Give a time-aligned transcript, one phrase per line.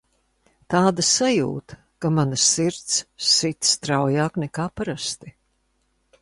[0.73, 2.97] Tāda sajūta, ka mana sirds
[3.33, 5.37] sit straujāk nekā parasti.